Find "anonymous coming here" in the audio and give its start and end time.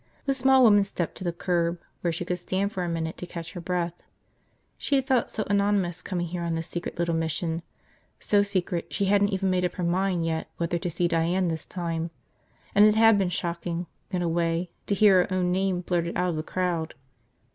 5.45-6.41